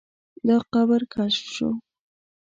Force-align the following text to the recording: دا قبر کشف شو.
دا 0.47 0.57
قبر 0.73 1.01
کشف 1.13 1.43
شو. 1.55 1.69